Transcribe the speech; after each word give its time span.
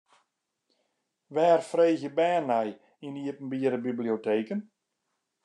Wêr 1.33 1.59
freegje 1.71 2.09
bern 2.17 2.45
nei 2.49 2.69
yn 3.05 3.19
iepenbiere 3.21 3.77
biblioteken? 3.87 4.59